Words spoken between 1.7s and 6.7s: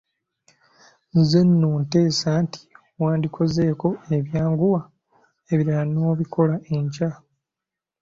nteesa nti wandikozeeko ebyanguwa ebirala n'obikola